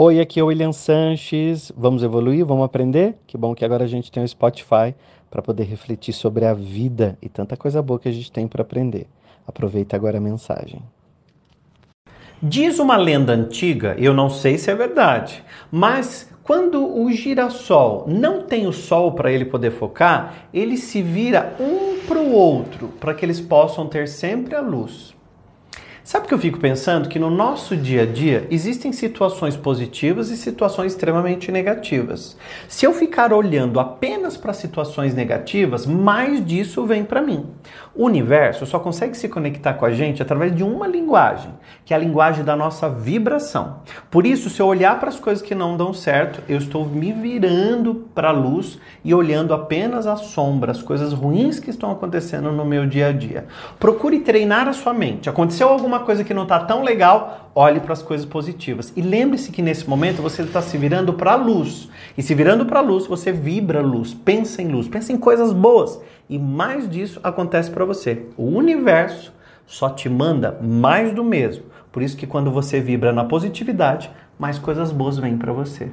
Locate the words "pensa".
64.14-64.62, 64.86-65.12